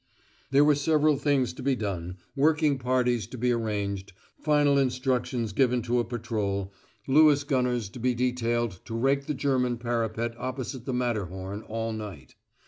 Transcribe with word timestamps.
There 0.49 0.65
were 0.65 0.73
several 0.73 1.15
things 1.15 1.53
to 1.53 1.61
be 1.61 1.75
done, 1.75 2.17
working 2.35 2.79
parties 2.79 3.27
to 3.27 3.37
be 3.37 3.51
arranged, 3.51 4.13
final 4.39 4.79
instructions 4.79 5.53
given 5.53 5.83
to 5.83 5.99
a 5.99 6.03
patrol, 6.03 6.73
Lewis 7.07 7.43
gunners 7.43 7.87
to 7.89 7.99
be 7.99 8.15
detailed 8.15 8.79
to 8.85 8.95
rake 8.95 9.27
the 9.27 9.35
German 9.35 9.77
parapet 9.77 10.33
opposite 10.39 10.85
the 10.87 10.93
Matterhorn 10.95 11.61
all 11.61 11.93
night. 11.93 12.33